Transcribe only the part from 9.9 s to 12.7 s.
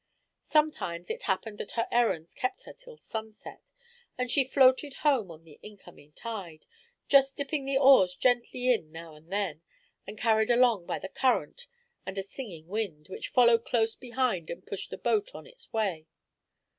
and carried along by the current and a "singing"